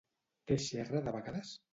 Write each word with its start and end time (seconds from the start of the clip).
Què 0.51 0.55
xerra 0.67 1.01
de 1.09 1.13
vegades? 1.17 1.53